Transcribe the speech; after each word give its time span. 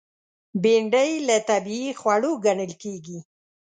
بېنډۍ 0.61 1.11
له 1.27 1.37
طبیعي 1.49 1.91
خوړو 1.99 2.31
ګڼل 2.45 2.71
کېږي 2.83 3.19